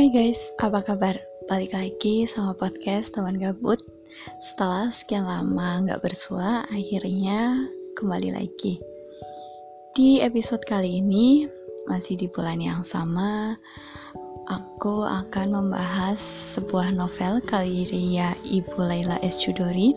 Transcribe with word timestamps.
Hai 0.00 0.08
guys, 0.08 0.48
apa 0.56 0.80
kabar? 0.80 1.12
Balik 1.44 1.76
lagi 1.76 2.24
sama 2.24 2.56
podcast 2.56 3.12
teman 3.12 3.36
gabut 3.36 3.76
Setelah 4.40 4.88
sekian 4.88 5.28
lama 5.28 5.84
nggak 5.84 6.00
bersua, 6.00 6.64
akhirnya 6.72 7.68
kembali 8.00 8.32
lagi 8.32 8.80
Di 9.92 10.24
episode 10.24 10.64
kali 10.64 11.04
ini, 11.04 11.44
masih 11.84 12.16
di 12.16 12.32
bulan 12.32 12.64
yang 12.64 12.80
sama 12.80 13.60
Aku 14.48 15.04
akan 15.04 15.68
membahas 15.68 16.16
sebuah 16.56 16.96
novel 16.96 17.44
karya 17.44 18.32
Ibu 18.40 18.80
Laila 18.80 19.20
S. 19.20 19.36
Chudori 19.36 19.92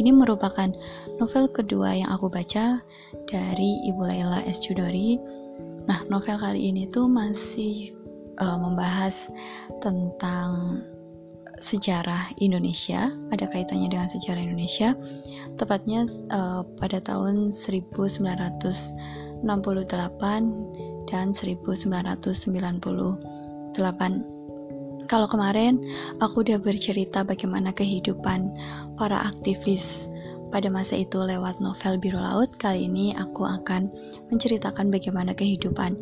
Ini 0.00 0.16
merupakan 0.16 0.72
novel 1.20 1.52
kedua 1.52 1.92
yang 1.92 2.08
aku 2.08 2.32
baca 2.32 2.80
dari 3.28 3.84
Ibu 3.84 4.00
Laila 4.00 4.40
S. 4.48 4.64
Chudori 4.64 5.20
Nah, 5.84 6.00
novel 6.08 6.40
kali 6.40 6.72
ini 6.72 6.88
tuh 6.88 7.04
masih 7.04 8.00
uh, 8.40 8.58
membahas 8.60 9.30
tentang 9.82 10.82
sejarah 11.62 12.34
Indonesia, 12.42 13.14
ada 13.30 13.46
kaitannya 13.46 13.86
dengan 13.86 14.10
sejarah 14.10 14.42
Indonesia, 14.42 14.98
tepatnya 15.56 16.04
uh, 16.34 16.66
pada 16.76 16.98
tahun 16.98 17.54
1968 17.54 19.46
dan 21.06 21.26
1998. 21.30 23.30
Kalau 25.06 25.28
kemarin 25.28 25.76
aku 26.24 26.40
udah 26.40 26.56
bercerita 26.56 27.20
bagaimana 27.20 27.68
kehidupan 27.76 28.48
para 28.96 29.20
aktivis 29.28 30.08
pada 30.52 30.68
masa 30.68 31.00
itu 31.00 31.16
lewat 31.16 31.64
novel 31.64 31.96
Biru 31.96 32.20
Laut, 32.20 32.52
kali 32.60 32.84
ini 32.84 33.16
aku 33.16 33.48
akan 33.48 33.88
menceritakan 34.28 34.92
bagaimana 34.92 35.32
kehidupan 35.32 35.96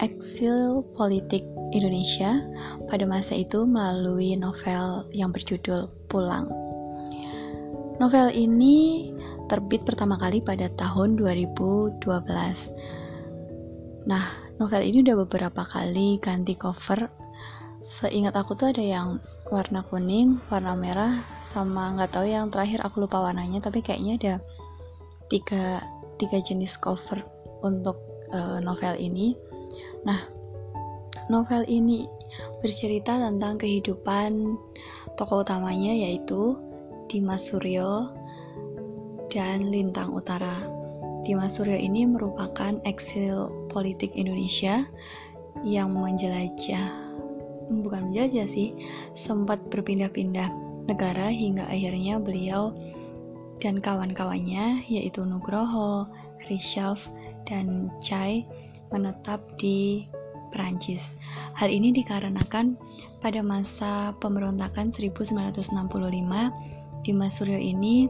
eksil 0.00 0.84
politik 0.92 1.44
Indonesia 1.74 2.38
pada 2.86 3.02
masa 3.04 3.34
itu 3.34 3.66
melalui 3.66 4.38
novel 4.38 5.10
yang 5.10 5.34
berjudul 5.34 5.90
Pulang. 6.06 6.46
Novel 7.98 8.30
ini 8.30 9.10
terbit 9.50 9.82
pertama 9.82 10.14
kali 10.14 10.38
pada 10.38 10.70
tahun 10.70 11.18
2012. 11.18 11.98
Nah, 14.06 14.24
novel 14.62 14.82
ini 14.82 15.02
udah 15.02 15.16
beberapa 15.26 15.62
kali 15.66 16.22
ganti 16.22 16.54
cover. 16.54 17.10
Seingat 17.84 18.38
aku 18.38 18.56
tuh 18.56 18.72
ada 18.72 18.80
yang 18.80 19.20
warna 19.52 19.84
kuning, 19.84 20.40
warna 20.48 20.72
merah, 20.72 21.12
sama 21.42 21.92
nggak 21.98 22.16
tahu 22.16 22.26
yang 22.30 22.48
terakhir 22.48 22.80
aku 22.80 23.04
lupa 23.04 23.20
warnanya, 23.20 23.60
tapi 23.60 23.84
kayaknya 23.84 24.14
ada 24.16 24.34
tiga, 25.28 25.84
tiga 26.16 26.40
jenis 26.40 26.80
cover 26.80 27.20
untuk 27.60 28.00
uh, 28.32 28.58
novel 28.64 28.96
ini. 28.96 29.36
Nah, 30.08 30.20
Novel 31.32 31.64
ini 31.68 32.04
bercerita 32.60 33.16
tentang 33.16 33.56
kehidupan 33.56 34.60
tokoh 35.16 35.40
utamanya 35.40 35.92
yaitu 35.94 36.58
Dimas 37.08 37.48
Suryo 37.48 38.12
dan 39.32 39.72
Lintang 39.72 40.12
Utara. 40.12 40.52
Dimas 41.24 41.56
Suryo 41.56 41.80
ini 41.80 42.04
merupakan 42.04 42.76
eksil 42.84 43.48
politik 43.72 44.12
Indonesia 44.12 44.84
yang 45.64 45.96
menjelajah 45.96 47.04
bukan 47.70 48.12
menjelajah 48.12 48.44
sih, 48.44 48.76
sempat 49.16 49.56
berpindah-pindah 49.72 50.52
negara 50.84 51.32
hingga 51.32 51.64
akhirnya 51.64 52.20
beliau 52.20 52.76
dan 53.62 53.80
kawan-kawannya 53.80 54.84
yaitu 54.84 55.24
Nugroho, 55.24 56.04
Rishaf, 56.52 57.08
dan 57.48 57.88
Chai 58.04 58.44
menetap 58.92 59.40
di 59.56 60.04
Perancis. 60.54 61.18
Hal 61.58 61.74
ini 61.74 61.90
dikarenakan 61.90 62.78
pada 63.18 63.42
masa 63.42 64.14
pemberontakan 64.22 64.94
1965 64.94 65.74
Dimas 67.02 67.32
Suryo 67.34 67.58
ini 67.58 68.06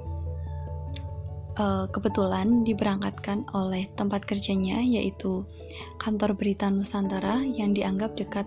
uh, 1.56 1.88
kebetulan 1.88 2.62
diberangkatkan 2.62 3.48
oleh 3.56 3.88
tempat 3.96 4.28
kerjanya 4.28 4.84
yaitu 4.84 5.48
kantor 5.96 6.36
berita 6.36 6.68
Nusantara 6.68 7.40
yang 7.42 7.72
dianggap 7.72 8.14
dekat 8.14 8.44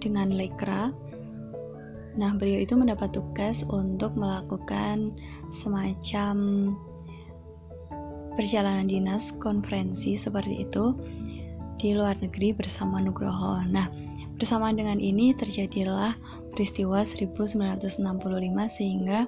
dengan 0.00 0.32
Lekra. 0.32 0.90
Nah, 2.14 2.30
beliau 2.38 2.62
itu 2.62 2.78
mendapat 2.78 3.10
tugas 3.10 3.66
untuk 3.66 4.14
melakukan 4.14 5.12
semacam 5.50 6.34
perjalanan 8.34 8.86
dinas 8.90 9.30
konferensi 9.38 10.18
seperti 10.18 10.66
itu 10.66 10.94
di 11.78 11.96
luar 11.96 12.18
negeri 12.22 12.54
bersama 12.54 13.02
Nugroho. 13.02 13.62
Nah, 13.70 13.90
bersamaan 14.38 14.74
dengan 14.74 14.98
ini 14.98 15.34
terjadilah 15.34 16.14
peristiwa 16.54 17.02
1965 17.02 18.02
sehingga 18.70 19.26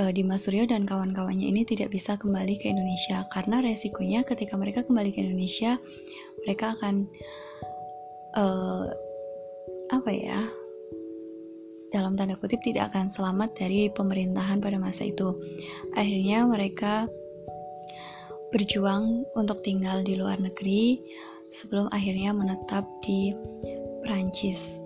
uh, 0.00 0.10
Dimas 0.12 0.44
Suryo 0.48 0.64
dan 0.64 0.88
kawan-kawannya 0.88 1.44
ini 1.44 1.64
tidak 1.68 1.92
bisa 1.92 2.16
kembali 2.16 2.56
ke 2.56 2.72
Indonesia 2.72 3.24
karena 3.32 3.60
resikonya 3.60 4.24
ketika 4.24 4.56
mereka 4.56 4.84
kembali 4.84 5.12
ke 5.12 5.20
Indonesia 5.24 5.76
mereka 6.44 6.72
akan 6.78 7.08
uh, 8.36 8.88
apa 9.92 10.10
ya 10.12 10.40
dalam 11.92 12.16
tanda 12.16 12.40
kutip 12.40 12.64
tidak 12.64 12.88
akan 12.92 13.12
selamat 13.12 13.52
dari 13.52 13.92
pemerintahan 13.92 14.64
pada 14.64 14.80
masa 14.80 15.04
itu 15.04 15.36
akhirnya 15.92 16.48
mereka 16.48 17.04
berjuang 18.52 19.24
untuk 19.34 19.64
tinggal 19.64 20.04
di 20.04 20.20
luar 20.20 20.36
negeri 20.36 21.00
sebelum 21.48 21.88
akhirnya 21.90 22.36
menetap 22.36 22.84
di 23.00 23.32
Prancis. 24.04 24.84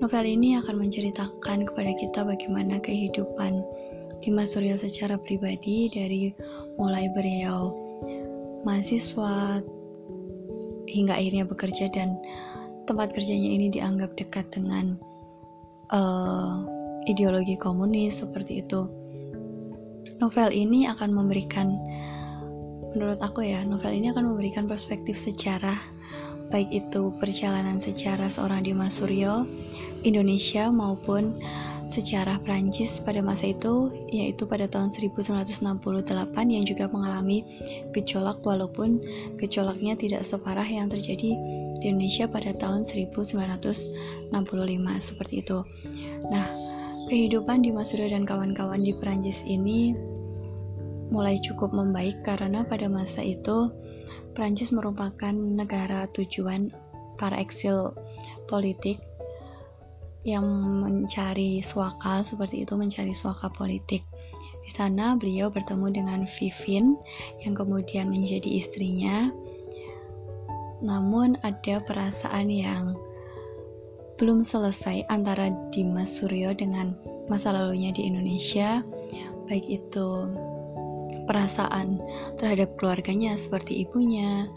Novel 0.00 0.26
ini 0.26 0.56
akan 0.58 0.80
menceritakan 0.80 1.68
kepada 1.68 1.92
kita 1.96 2.20
bagaimana 2.24 2.80
kehidupan 2.80 3.60
Dimas 4.24 4.56
Suryo 4.56 4.74
secara 4.74 5.20
pribadi 5.20 5.92
dari 5.92 6.32
mulai 6.80 7.12
beliau 7.12 7.76
mahasiswa 8.64 9.60
hingga 10.88 11.12
akhirnya 11.12 11.44
bekerja 11.44 11.92
dan 11.92 12.16
tempat 12.88 13.12
kerjanya 13.12 13.50
ini 13.52 13.68
dianggap 13.68 14.16
dekat 14.16 14.48
dengan 14.52 14.96
uh, 15.92 16.64
ideologi 17.04 17.56
komunis 17.60 18.24
seperti 18.24 18.64
itu. 18.64 18.88
Novel 20.24 20.48
ini 20.56 20.88
akan 20.88 21.10
memberikan 21.12 21.76
menurut 22.94 23.18
aku 23.20 23.42
ya, 23.42 23.60
novel 23.66 23.92
ini 23.92 24.14
akan 24.14 24.34
memberikan 24.34 24.64
perspektif 24.70 25.18
sejarah, 25.18 25.76
baik 26.48 26.70
itu 26.70 27.10
perjalanan 27.18 27.82
sejarah 27.82 28.30
seorang 28.30 28.62
Dimas 28.62 29.02
Suryo, 29.02 29.46
Indonesia 30.06 30.70
maupun 30.70 31.34
sejarah 31.84 32.40
Prancis 32.40 33.02
pada 33.02 33.20
masa 33.20 33.52
itu, 33.52 33.92
yaitu 34.08 34.48
pada 34.48 34.64
tahun 34.64 34.88
1968 34.88 35.60
yang 36.48 36.64
juga 36.64 36.88
mengalami 36.88 37.44
gejolak 37.92 38.40
walaupun 38.40 39.02
gejolaknya 39.36 39.92
tidak 39.98 40.24
separah 40.24 40.64
yang 40.64 40.88
terjadi 40.88 41.36
di 41.80 41.84
Indonesia 41.84 42.24
pada 42.24 42.56
tahun 42.56 42.88
1965 42.88 44.32
seperti 44.98 45.34
itu. 45.44 45.58
Nah, 46.32 46.46
kehidupan 47.12 47.60
Dimas 47.60 47.92
Suryo 47.92 48.08
dan 48.08 48.24
kawan-kawan 48.24 48.80
di 48.80 48.96
Prancis 48.96 49.44
ini 49.44 49.92
mulai 51.14 51.38
cukup 51.38 51.70
membaik 51.70 52.18
karena 52.26 52.66
pada 52.66 52.90
masa 52.90 53.22
itu 53.22 53.70
Prancis 54.34 54.74
merupakan 54.74 55.30
negara 55.30 56.10
tujuan 56.10 56.74
para 57.14 57.38
eksil 57.38 57.94
politik 58.50 58.98
yang 60.26 60.42
mencari 60.82 61.62
suaka 61.62 62.26
seperti 62.26 62.66
itu 62.66 62.74
mencari 62.74 63.14
suaka 63.14 63.46
politik. 63.54 64.02
Di 64.64 64.70
sana 64.72 65.14
beliau 65.14 65.52
bertemu 65.52 65.92
dengan 65.92 66.20
Vivin 66.26 66.98
yang 67.44 67.54
kemudian 67.54 68.10
menjadi 68.10 68.48
istrinya. 68.48 69.30
Namun 70.80 71.36
ada 71.44 71.84
perasaan 71.84 72.48
yang 72.48 72.96
belum 74.16 74.40
selesai 74.40 75.04
antara 75.12 75.52
Dimas 75.70 76.16
Suryo 76.18 76.56
dengan 76.56 76.96
masa 77.28 77.52
lalunya 77.52 77.92
di 77.92 78.08
Indonesia, 78.08 78.80
baik 79.44 79.68
itu 79.68 80.08
perasaan 81.24 82.00
terhadap 82.36 82.76
keluarganya 82.76 83.36
seperti 83.36 83.84
ibunya, 83.84 84.48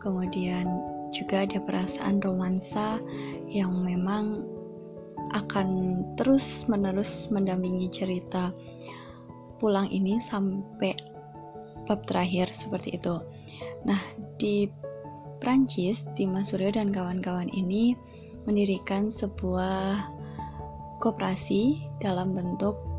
kemudian 0.00 0.66
juga 1.10 1.44
ada 1.44 1.58
perasaan 1.60 2.22
romansa 2.22 3.02
yang 3.50 3.82
memang 3.82 4.46
akan 5.30 6.02
terus-menerus 6.18 7.30
mendampingi 7.30 7.86
cerita 7.90 8.50
pulang 9.62 9.86
ini 9.92 10.18
sampai 10.18 10.96
bab 11.86 12.02
terakhir 12.06 12.50
seperti 12.50 12.98
itu. 12.98 13.20
Nah, 13.86 14.00
di 14.40 14.66
Prancis, 15.40 16.04
di 16.16 16.28
Suryo 16.28 16.72
dan 16.74 16.92
kawan-kawan 16.92 17.48
ini 17.56 17.96
mendirikan 18.44 19.08
sebuah 19.08 19.96
koperasi 21.00 21.80
dalam 22.00 22.36
bentuk 22.36 22.89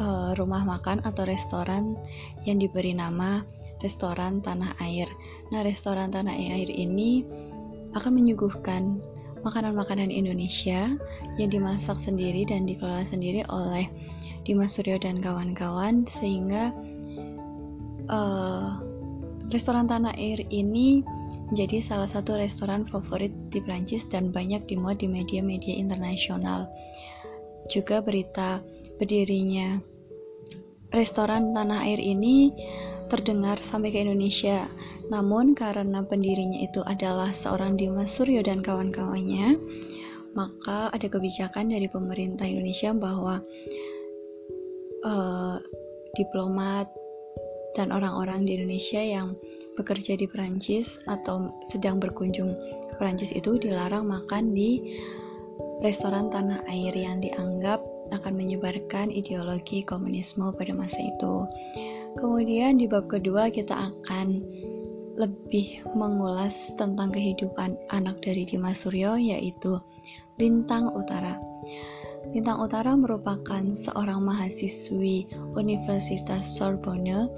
uh, 0.00 0.34
rumah 0.38 0.62
makan 0.66 1.02
atau 1.04 1.26
restoran 1.26 1.98
yang 2.48 2.58
diberi 2.58 2.94
nama 2.94 3.44
restoran 3.82 4.40
tanah 4.40 4.72
air. 4.80 5.06
Nah, 5.52 5.60
restoran 5.60 6.08
tanah 6.08 6.32
air 6.32 6.70
ini 6.72 7.26
akan 7.92 8.16
menyuguhkan 8.16 8.98
makanan-makanan 9.44 10.08
Indonesia 10.08 10.88
yang 11.36 11.52
dimasak 11.52 12.00
sendiri 12.00 12.48
dan 12.48 12.64
dikelola 12.64 13.04
sendiri 13.04 13.44
oleh 13.52 13.86
Dimas 14.48 14.76
Suryo 14.76 14.96
dan 14.96 15.20
kawan-kawan 15.20 16.08
sehingga 16.08 16.72
uh, 18.08 18.80
restoran 19.52 19.84
Tanah 19.84 20.16
Air 20.16 20.40
ini 20.48 21.04
menjadi 21.52 21.80
salah 21.84 22.08
satu 22.08 22.40
restoran 22.40 22.88
favorit 22.88 23.30
di 23.52 23.60
Prancis 23.60 24.08
dan 24.08 24.32
banyak 24.32 24.64
dimuat 24.64 25.04
di 25.04 25.08
media-media 25.12 25.76
internasional. 25.76 26.68
Juga 27.68 28.04
berita 28.04 28.60
berdirinya 29.00 29.80
restoran 30.94 31.50
Tanah 31.50 31.82
Air 31.84 31.98
ini 31.98 32.54
terdengar 33.10 33.60
sampai 33.60 33.92
ke 33.92 34.00
Indonesia. 34.00 34.64
Namun 35.10 35.52
karena 35.52 36.00
pendirinya 36.06 36.58
itu 36.64 36.80
adalah 36.86 37.30
seorang 37.34 37.76
Dimas 37.76 38.14
Suryo 38.14 38.40
dan 38.40 38.64
kawan-kawannya, 38.64 39.58
maka 40.32 40.88
ada 40.90 41.06
kebijakan 41.06 41.68
dari 41.68 41.86
pemerintah 41.90 42.48
Indonesia 42.48 42.90
bahwa 42.96 43.42
uh, 45.04 45.56
diplomat 46.16 46.88
dan 47.74 47.90
orang-orang 47.90 48.46
di 48.46 48.54
Indonesia 48.56 49.02
yang 49.02 49.34
bekerja 49.74 50.14
di 50.14 50.30
Perancis 50.30 51.02
atau 51.10 51.50
sedang 51.66 51.98
berkunjung 51.98 52.54
ke 52.88 52.94
Perancis 52.96 53.34
itu 53.34 53.58
dilarang 53.58 54.06
makan 54.06 54.54
di 54.54 54.94
restoran 55.82 56.30
tanah 56.30 56.62
air 56.70 56.94
yang 56.94 57.18
dianggap 57.18 57.82
akan 58.12 58.36
menyebarkan 58.36 59.08
ideologi 59.08 59.80
komunisme 59.82 60.52
pada 60.52 60.76
masa 60.76 61.00
itu. 61.00 61.48
Kemudian 62.20 62.78
di 62.78 62.86
bab 62.86 63.10
kedua 63.10 63.50
kita 63.50 63.74
akan 63.74 64.44
lebih 65.14 65.82
mengulas 65.94 66.74
tentang 66.74 67.14
kehidupan 67.14 67.78
anak 67.94 68.18
dari 68.22 68.42
Dimas 68.42 68.82
Suryo 68.82 69.14
yaitu 69.18 69.78
Lintang 70.38 70.90
Utara. 70.94 71.38
Lintang 72.34 72.58
Utara 72.58 72.98
merupakan 72.98 73.62
seorang 73.74 74.26
mahasiswi 74.26 75.28
Universitas 75.54 76.58
Sorbonne 76.58 77.30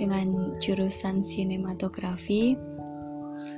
dengan 0.00 0.56
jurusan 0.62 1.20
sinematografi. 1.20 2.56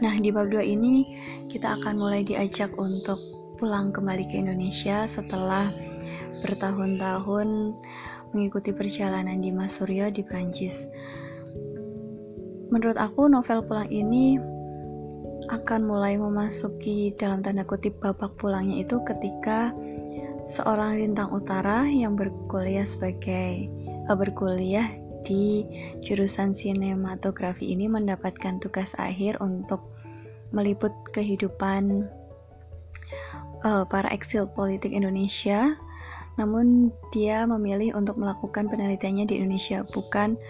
Nah, 0.00 0.16
di 0.18 0.32
bab 0.32 0.50
2 0.50 0.64
ini 0.64 1.06
kita 1.52 1.78
akan 1.78 2.00
mulai 2.00 2.24
diajak 2.24 2.72
untuk 2.80 3.29
pulang 3.56 3.90
kembali 3.90 4.28
ke 4.28 4.38
Indonesia 4.38 5.08
setelah 5.08 5.72
bertahun-tahun 6.44 7.74
mengikuti 8.30 8.70
perjalanan 8.70 9.42
di 9.42 9.50
Suryo 9.50 10.12
di 10.14 10.22
Prancis. 10.22 10.86
Menurut 12.70 12.94
aku 13.00 13.26
novel 13.26 13.66
pulang 13.66 13.90
ini 13.90 14.38
akan 15.50 15.82
mulai 15.82 16.14
memasuki 16.14 17.10
dalam 17.18 17.42
tanda 17.42 17.66
kutip 17.66 17.98
babak 17.98 18.38
pulangnya 18.38 18.86
itu 18.86 19.02
ketika 19.02 19.74
seorang 20.46 21.02
lintang 21.02 21.34
utara 21.34 21.90
yang 21.90 22.14
berkuliah 22.14 22.86
sebagai 22.86 23.66
uh, 24.06 24.14
berkuliah 24.14 24.86
di 25.26 25.66
jurusan 26.06 26.54
sinematografi 26.54 27.74
ini 27.74 27.90
mendapatkan 27.90 28.62
tugas 28.62 28.94
akhir 28.96 29.42
untuk 29.42 29.90
meliput 30.54 30.94
kehidupan 31.10 32.06
uh, 33.64 33.88
para 33.88 34.12
eksil 34.12 34.52
politik 34.52 34.92
Indonesia 34.92 35.80
namun 36.40 36.88
dia 37.12 37.44
memilih 37.44 37.92
untuk 37.92 38.16
melakukan 38.16 38.72
penelitiannya 38.72 39.28
di 39.28 39.44
Indonesia, 39.44 39.84
bukan 39.92 40.40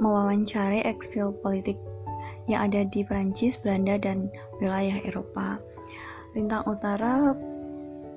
mewawancari 0.00 0.80
eksil 0.88 1.36
politik 1.44 1.76
yang 2.48 2.72
ada 2.72 2.88
di 2.88 3.04
Perancis, 3.04 3.60
Belanda, 3.60 4.00
dan 4.00 4.32
wilayah 4.62 4.96
Eropa. 5.04 5.60
Lintang 6.32 6.64
Utara 6.64 7.36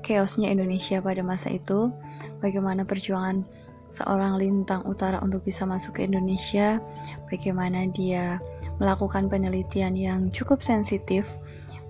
chaosnya 0.02 0.50
Indonesia 0.50 0.98
pada 0.98 1.22
masa 1.22 1.54
itu, 1.54 1.94
bagaimana 2.42 2.82
perjuangan 2.82 3.46
seorang 3.88 4.36
lintang 4.36 4.82
utara 4.84 5.22
untuk 5.22 5.46
bisa 5.46 5.62
masuk 5.64 6.00
ke 6.00 6.10
Indonesia, 6.10 6.82
bagaimana 7.30 7.86
dia 7.94 8.42
melakukan 8.82 9.30
penelitian 9.30 9.94
yang 9.94 10.20
cukup 10.34 10.58
sensitif, 10.60 11.38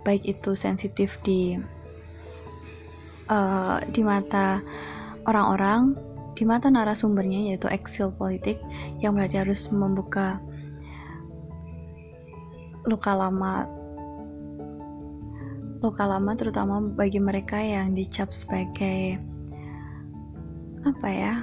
baik 0.04 0.22
itu 0.28 0.52
sensitif 0.52 1.16
di 1.24 1.56
uh, 3.32 3.80
di 3.90 4.02
mata 4.04 4.60
orang-orang, 5.24 5.96
di 6.32 6.42
mata 6.48 6.72
narasumbernya 6.72 7.52
yaitu 7.52 7.68
eksil 7.68 8.12
politik 8.16 8.56
yang 9.04 9.12
berarti 9.16 9.40
harus 9.40 9.68
membuka 9.68 10.40
luka 12.88 13.12
lama 13.14 13.68
luka 15.82 16.04
lama 16.06 16.32
terutama 16.38 16.78
bagi 16.94 17.18
mereka 17.18 17.58
yang 17.58 17.92
dicap 17.92 18.30
sebagai 18.30 19.18
apa 20.82 21.08
ya 21.10 21.34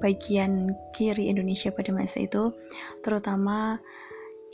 bagian 0.00 0.72
kiri 0.96 1.28
Indonesia 1.28 1.68
pada 1.70 1.92
masa 1.92 2.24
itu. 2.24 2.50
Terutama 3.04 3.76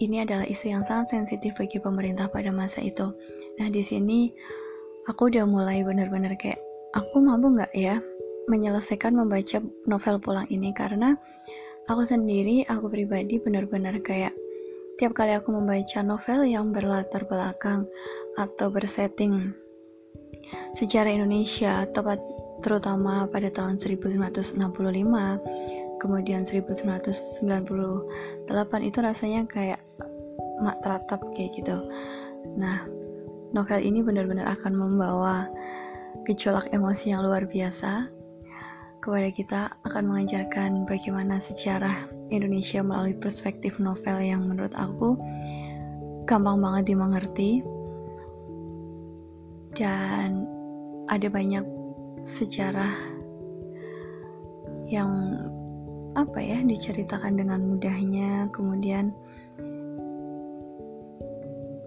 ini 0.03 0.21
adalah 0.21 0.45
isu 0.45 0.75
yang 0.75 0.83
sangat 0.83 1.15
sensitif 1.15 1.55
bagi 1.57 1.79
pemerintah 1.79 2.29
pada 2.29 2.51
masa 2.51 2.83
itu. 2.83 3.15
Nah 3.63 3.71
di 3.71 3.81
sini 3.81 4.35
aku 5.07 5.31
udah 5.31 5.47
mulai 5.47 5.87
benar-benar 5.87 6.35
kayak 6.37 6.59
aku 6.93 7.23
mampu 7.23 7.55
nggak 7.57 7.73
ya 7.73 7.97
menyelesaikan 8.47 9.15
membaca 9.15 9.59
novel 9.91 10.23
pulang 10.23 10.47
ini 10.51 10.71
karena 10.71 11.19
aku 11.91 12.03
sendiri 12.03 12.67
aku 12.67 12.91
pribadi 12.91 13.43
benar-benar 13.43 13.99
kayak 14.03 14.35
Tiap 14.97 15.13
kali 15.13 15.37
aku 15.37 15.53
membaca 15.53 16.01
novel 16.01 16.49
yang 16.49 16.73
berlatar 16.73 17.29
belakang 17.29 17.85
atau 18.41 18.73
bersetting 18.73 19.53
sejarah 20.73 21.13
Indonesia, 21.13 21.85
tepat 21.93 22.17
terutama 22.65 23.29
pada 23.29 23.53
tahun 23.53 23.77
1965, 23.77 24.57
kemudian 26.01 26.49
1998 26.49 28.89
itu 28.89 28.99
rasanya 29.05 29.45
kayak 29.45 29.85
mak 30.65 30.81
teratap 30.81 31.21
kayak 31.37 31.53
gitu. 31.53 31.77
Nah, 32.57 32.89
novel 33.53 33.81
ini 33.85 34.01
benar-benar 34.01 34.49
akan 34.49 34.81
membawa 34.81 35.45
gejolak 36.25 36.73
emosi 36.73 37.13
yang 37.13 37.21
luar 37.21 37.45
biasa 37.45 38.16
kepada 39.01 39.29
kita 39.31 39.61
akan 39.87 40.05
mengajarkan 40.09 40.85
bagaimana 40.89 41.39
sejarah 41.39 41.95
Indonesia 42.33 42.83
melalui 42.83 43.15
perspektif 43.15 43.79
novel 43.79 44.19
yang 44.21 44.49
menurut 44.49 44.73
aku 44.75 45.15
gampang 46.27 46.59
banget 46.59 46.95
dimengerti. 46.95 47.63
Dan 49.77 50.49
ada 51.07 51.29
banyak 51.29 51.63
sejarah 52.25 52.95
yang 54.89 55.11
apa 56.17 56.39
ya 56.41 56.59
diceritakan 56.65 57.37
dengan 57.37 57.61
mudahnya. 57.63 58.49
Kemudian 58.51 59.13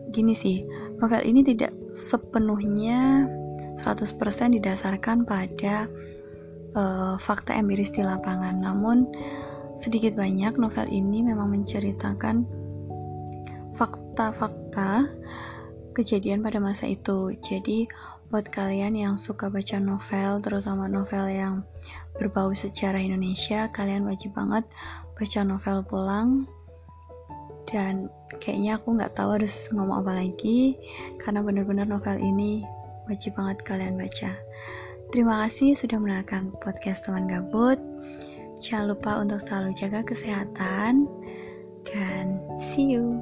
gini 0.09 0.33
sih 0.33 0.65
novel 1.01 1.21
ini 1.25 1.41
tidak 1.45 1.73
sepenuhnya 1.89 3.25
100% 3.77 4.57
didasarkan 4.59 5.23
pada 5.23 5.87
uh, 6.75 7.15
fakta 7.17 7.55
empiris 7.55 7.93
di 7.93 8.01
lapangan. 8.03 8.57
Namun 8.59 9.09
sedikit 9.77 10.17
banyak 10.17 10.59
novel 10.59 10.85
ini 10.91 11.23
memang 11.23 11.53
menceritakan 11.53 12.43
fakta-fakta 13.69 15.07
kejadian 15.93 16.41
pada 16.41 16.59
masa 16.59 16.89
itu. 16.89 17.33
Jadi 17.39 17.88
buat 18.29 18.45
kalian 18.49 18.93
yang 18.93 19.15
suka 19.17 19.49
baca 19.49 19.81
novel, 19.81 20.41
terutama 20.45 20.85
novel 20.85 21.25
yang 21.33 21.65
berbau 22.17 22.53
sejarah 22.53 23.01
Indonesia, 23.01 23.69
kalian 23.73 24.05
wajib 24.05 24.38
banget 24.38 24.69
baca 25.17 25.39
novel 25.41 25.77
pulang. 25.85 26.29
Dan 27.65 28.09
kayaknya 28.38 28.77
aku 28.81 28.97
nggak 28.97 29.17
tahu 29.17 29.41
harus 29.41 29.69
ngomong 29.73 30.05
apa 30.05 30.13
lagi, 30.17 30.77
karena 31.21 31.41
benar-benar 31.41 31.89
novel 31.89 32.17
ini 32.21 32.61
wajib 33.09 33.38
banget 33.38 33.65
kalian 33.65 33.97
baca. 33.97 34.38
Terima 35.09 35.41
kasih 35.45 35.73
sudah 35.73 35.97
mendengarkan 35.97 36.53
podcast 36.61 37.09
teman 37.09 37.25
gabut. 37.25 37.81
Jangan 38.61 38.93
lupa 38.93 39.17
untuk 39.17 39.41
selalu 39.41 39.73
jaga 39.73 40.05
kesehatan 40.05 41.09
dan 41.81 42.37
see 42.61 42.93
you. 42.93 43.17